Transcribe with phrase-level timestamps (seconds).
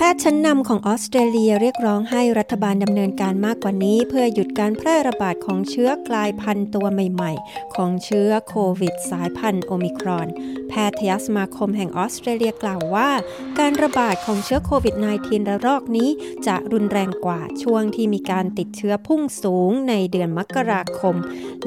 [0.00, 10.28] แพทย์ชั้นนำของออสเตรเลียเรียกร้องให้รัฐบาลดำเนินการมากกว่านี้ เพื่อหยุดการแพร่ระบาดของเชื้อกลายพันธุ์ตัวใหม่ ๆ ของเชื้อโควิดสายพันธุ์โอมิครอน
[10.68, 13.10] แพทยสมาคมแห่งออสเตรเลียกล่าวว่า
[13.58, 16.10] การระบาดของเชื้อโควิด -19 ระลอกนี้
[16.46, 21.16] จะรุนแรงกว่าช่วงที่มีการติดเชื้อพุ่งสูงในเดือนมกราคม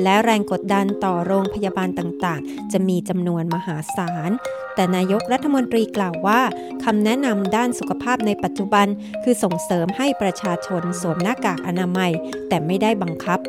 [0.04, 4.32] และแรงกดดันต่อโรงพยาบาลต่างๆ จะมีจำนวนมหาศาล
[4.76, 6.42] แต่นายกรัฐมนตรีกล่าวว่า
[6.84, 8.88] คำแนะนำด้านสุขภาพในปัจจุบัน
[9.24, 12.12] คือส่งเสริมให้ประชาชนสวมหน้ากากอนามัย
[12.50, 13.40] แต่ไม่ได้บังคับ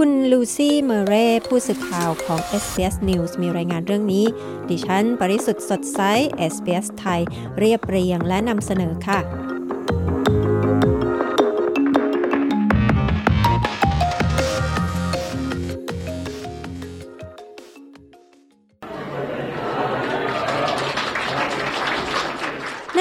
[0.00, 4.24] คุณลูซี่เมเร่ผู้สื่อข่าวของ SBS News มีรายงานเรื่องนี้
[4.68, 6.00] ดิฉัน ปริสุทธ์สดใส
[6.52, 7.20] SBS ไทย
[7.58, 9.53] เรียบเรียงและนำเสนอค่ะ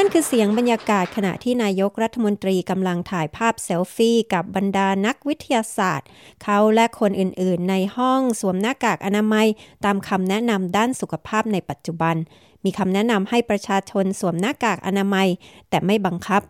[0.04, 6.08] นั่นคือเสียงบรรยากาศขณะที่นายกรัฐมนตรีกำลังถ่ายภาพเซลฟี่กับบรรดานักวิทยาศาสตร์
[6.44, 9.48] เขาและคนอื่นๆ ในห้องสวมหน้ากากอนามัย
[9.86, 12.16] ตามคำแนะนำด้านสุขภาพในปัจจุบัน
[12.64, 15.28] มีคำแนะนำให้ประชาชนสวมหน้ากากอนามัย
[15.70, 16.42] แต่ไม่บังคับ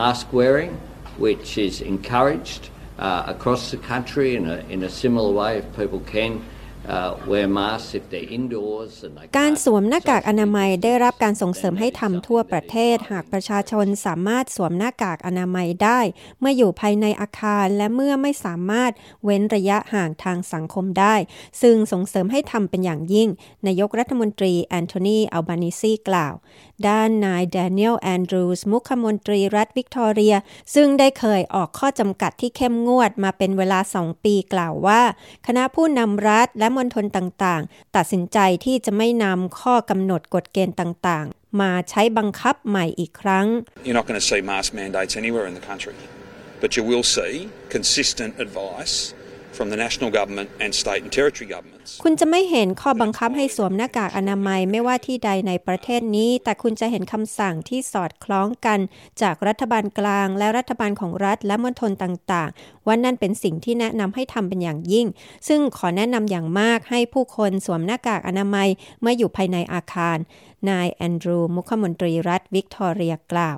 [0.00, 0.72] Mask wearing,
[1.24, 2.62] which is encouraged
[2.98, 6.32] uh, across the country in a, in a similar way if people can.
[9.38, 16.00] การสวมหน้ากากอนามัยได้รับการส่งเสริมให้ทำทั่วประเทศ หากประชาชนสามารถสวมหน้ากากอนามัยได้
[16.40, 18.92] เมื่ออยู่ภายในอาคารและเมื่อไม่สามารถ
[19.24, 21.14] เว้นระยะห่างทางสังคมได้
[21.62, 23.28] ซึ่งส่งเสริมให้ทำเป็นอย่างยิ่ง
[23.66, 26.34] นายกรัฐมนตรีแอนโทนีอัลบานิซีกล่าว
[26.88, 30.34] ด้านนายแดเนียลแอนดรูสมุขมนตรีรัฐวิกตอเรีย
[30.74, 35.02] ซึ่งได้เคยออกข้อจำกัดที่เข้มงวดมาเป็นเวลา2ปีกล่าวว่า
[35.46, 43.46] คณะผู้นำรัฐและมณฑลต่างๆ ตัดสินใจที่จะไม่นำข้อกำหนดกฎเกณฑ์ต่างๆ มาใช้บังคับใหม่อีกครั้ง
[43.84, 45.96] You're not going to see mask mandates anywhere in the country,
[46.62, 47.32] but you will see
[47.76, 48.94] consistent advice
[49.58, 51.90] from the national government and state and territory governments.
[52.04, 58.78] คุณจะไม่เห็นข้อบังคับให้สวมหน้ากากอนามัยไม่ว่าที่ใดในประเทศนี้ แต่คุณจะเห็นคำสั่งที่สอดคล้องกัน
[59.22, 65.06] จากรัฐบาลกลาง และรัฐบาลของรัฐและมณฑลต่างๆ ว่านั่นเป็นสิ่งที่แนะนำให้ทำเป็นอย่างยิ่ง
[65.48, 68.68] ซึ่งขอแนะนำอย่างมากให้ผู้คนสวมหน้ากากอนามัย
[69.00, 70.18] เมื่ออยู่ภายในอาคาร
[70.70, 73.56] นายแอนดรูมุขมนตรีรัฐวิกตอเรียกล่าว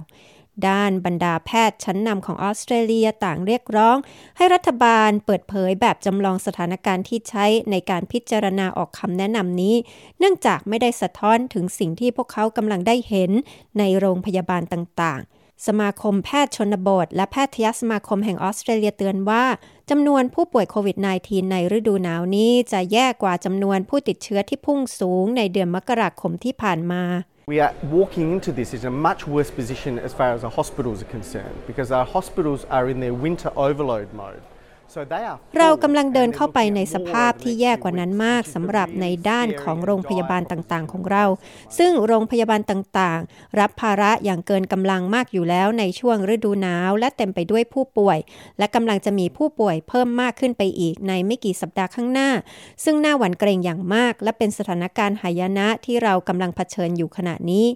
[0.68, 3.96] ด้านบรรดาแพทย์ชั้นนำของออสเตรเลียต่างเรียกร้อง
[4.36, 9.74] ให้รัฐบาลเปิดเผยแบบจำลองสถานการณ์ที่ใช้ในการพิจารณาออกคำแนะนำนี้
[10.18, 13.30] เนื่องจากไม่ได้สะท้อนถึงสิ่งที่พวกเขากำลังได้เห็น
[13.78, 19.44] ในโรงพยาบาลต่างๆ สมาคมแพทย์ชนบท และแพทยสมาคมแห่งออสเตรเลียเตือนว่า
[19.90, 27.02] จำนวนผู้ป่วยโควิด -19 ในฤดูหนาวนี้จะแย่กว่าจำนวนผู้ติดเชื้อที่พุ่งสูงในเดือนมกราคมที่ผ่านมา
[27.52, 30.98] We are walking into this in a much worse position as far as our hospitals
[31.04, 34.42] are concerned because our hospitals are in their winter overload mode.
[35.58, 41.24] เรากำลังเดินเข้าไปในสภาพที่แย่กว่านั้นมากสำหรับในด้านของโรงพยาบาลต่างๆ ของเรา
[41.78, 48.18] ซึ่งโรงพยาบาลต่างๆ รับภาระอย่างเกินกำลังมากอยู่แล้วในช่วงฤดูหนาวและเต็มไปด้วยผู้ป่วย
[48.58, 52.30] และกำลังจะมีผู้ป่วยเพิ่มมากขึ้นไปอีกในไม่กี่สัปดาห์ข้างหน้า
[52.84, 57.66] ซึ่งน่าหวั่นเกรงอย่างมาก และเป็นสถานการณ์หายนะที่เรากำลังเผชิญอยู่ขณะนี้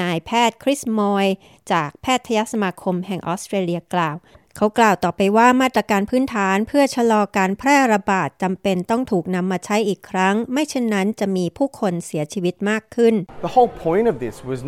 [0.00, 1.26] นายแพทย์คริสมอย
[1.72, 4.16] จากแพทยสมาคมแห่งออสเตรเลียกล่าว
[4.56, 13.14] เขากล่าวต่อไปว่ามาตรการพื้นฐานเพื่อชะลอการแพร่ระบาดจำเป็นต้องถูกนำมาใช้อีกครั้ง ไม่เช่นนั้นจะมีผู้คนเสียชีวิตมากขึ้น
[13.46, 14.60] The whole point of this was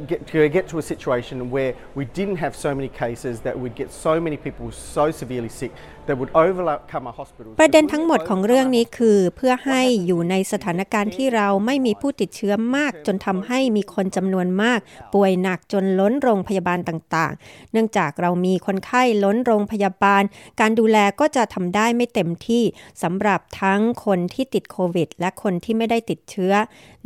[0.00, 3.74] get, to get to a situation where we didn't have so many cases that would
[3.74, 5.72] get so many people so severely sick
[6.06, 7.54] that would overcome our hospitals.
[7.60, 14.80] ประเด็นทั้งหมดของเรื่องนี้คือเพื่อให้อยู่ในสถานการณ์ที่เราไม่มีผู้ติดเชื้อมาก จนทำให้มีคนจำนวนมาก
[15.14, 20.22] ป่วยหนักจนล้นโรงพยาบาลต่างๆ เนื่องจากเรามีคนไข้ล้นโรงพยาบาล
[20.60, 22.64] การดูแลก็จะทำได้ไม่เต็มที่
[23.02, 26.52] สำหรับทั้งคนที่ติดโควิด และคนที่ไม่ได้ติดเชื้อ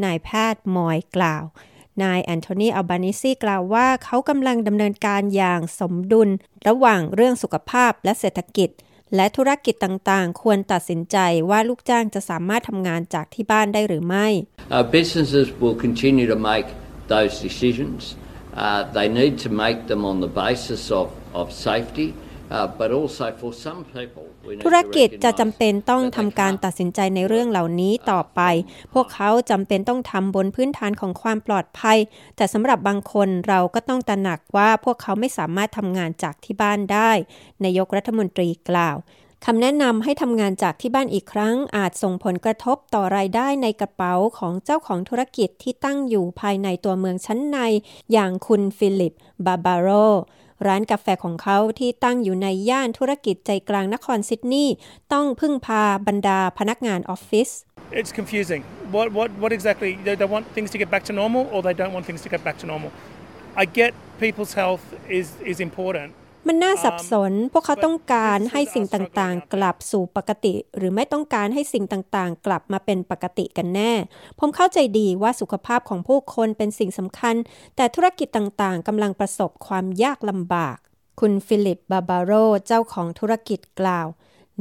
[0.05, 1.45] นายแพทย์มอยกล่าว
[2.03, 6.29] นายแอนโทนีอัลบานิซีกล่าวว่าเขากำลังดำเนินการอย่างสมดุล
[6.69, 8.71] ระหว่างเรื่องสุขภาพและเศรษฐกิจ
[9.15, 11.17] และธุรกิจต่างๆ ควรตัดสินใจ
[11.51, 14.27] ว่าลูกจ้างจะสามารถทำงานจากที่บ้านได้หรือไม่
[14.77, 16.69] Uh, businesses will continue to make
[17.15, 18.01] those decisions.
[18.65, 21.07] Uh, they need to make them on the basis of,
[21.41, 22.09] of safety
[22.49, 26.17] Uh, but also for some people, we need ธุร to กิจจะ recognise จำเป็นต้อง that they
[26.17, 28.41] ทำการ can't ตัดสินใจในเรื่องเหล่านี้ต่อไป
[28.95, 31.99] พวกเขาจำเป็นต้องทำบนพื้นฐานของความปลอดภัย
[32.37, 37.11] แต่สำหรับบางคนเราก็ต้องตระหนักว่าพวกเขาไม่สามารถทำงานจากที่บ้านได้
[37.65, 38.97] นายกรัฐมนตรีกล่าว
[39.47, 47.59] คำแนะนำให้ทำงานจากที่บ้านอีกครั้ง อาจส่งผลกระทบต่อรายได้ในกระเป๋าของเจ้าของธุรกิจที่ตั้งอยู่ภายในตัวเมืองชั้นใน
[48.13, 49.13] อย่างคุณฟิลิป
[49.47, 49.91] บาบาโร
[50.67, 54.75] ร้านกาแฟของเขาที่ตั้งอยู่ในย่านธุรกิจใจกลางนครซิดนีย์
[55.13, 57.51] ต้องพึ่งพาบรรดาพนักงานออฟฟิศ
[58.01, 58.63] It's confusing.
[58.97, 59.93] What, what, what exactly?
[60.05, 62.29] They, they want things to get back to normal or they don't want things to
[62.35, 62.91] get back to normal.
[63.63, 63.95] I get
[64.25, 66.11] people's health is, is important.
[66.47, 73.93] มันน่าสับสน พวกเขาต้องการให้สิ่งต่างๆ กลับสู่ปกติ หรือไม่ต้องการให้สิ่งต่างๆ กลับมาเป็นปกติกันแน่
[74.39, 77.35] ผมเข้าใจดีว่าสุขภาพของผู้คนเป็นสิ่งสำคัญ
[77.77, 80.77] แต่ธุรกิจต่างๆกำลังประสบความยากลำบาก
[81.21, 82.33] คุณฟิลิป บาบาโร
[82.67, 84.07] เจ้าของธุรกิจกล่าว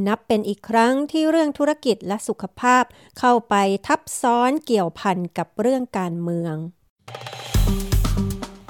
[0.07, 2.83] นับเป็นอีกครั้งที่เรื่องธุรกิจและสุขภาพ
[3.19, 3.55] เข้าไป
[3.87, 6.55] ทับซ้อนเกี่ยวพันกับเรื่องการเมือง